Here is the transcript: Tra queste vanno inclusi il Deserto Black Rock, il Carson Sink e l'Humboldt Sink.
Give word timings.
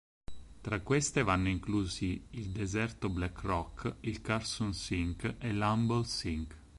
Tra 0.61 0.79
queste 0.79 1.21
vanno 1.21 1.49
inclusi 1.49 2.25
il 2.31 2.47
Deserto 2.49 3.07
Black 3.07 3.41
Rock, 3.41 3.97
il 3.99 4.19
Carson 4.23 4.73
Sink 4.73 5.35
e 5.37 5.53
l'Humboldt 5.53 6.07
Sink. 6.07 6.57